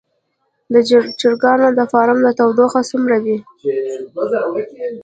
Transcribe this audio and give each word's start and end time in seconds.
د 0.73 0.75
چرګانو 1.19 1.67
د 1.77 1.79
فارم 1.91 2.19
تودوخه 2.39 2.81
څومره 2.91 3.15
وي؟ 3.23 3.37